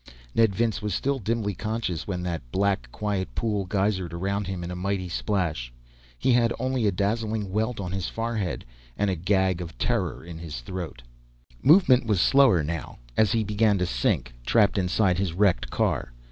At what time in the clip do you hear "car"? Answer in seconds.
15.69-16.11